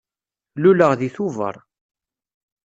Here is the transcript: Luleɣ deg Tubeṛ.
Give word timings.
Luleɣ 0.61 0.91
deg 0.99 1.11
Tubeṛ. 1.15 1.55